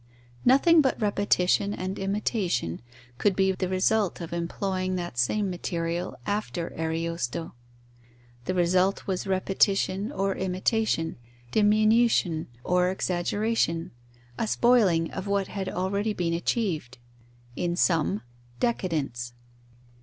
[0.43, 2.81] Nothing but repetition and imitation
[3.19, 7.53] could be the result of employing that same material after Ariosto.
[8.45, 11.17] The result was repetition or imitation,
[11.51, 13.91] diminution or exaggeration,
[14.39, 16.97] a spoiling of what had already been achieved;
[17.55, 18.23] in sum,
[18.59, 19.33] decadence.